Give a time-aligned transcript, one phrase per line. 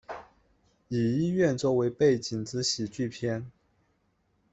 [0.87, 3.51] 以医院作为背景之喜剧片。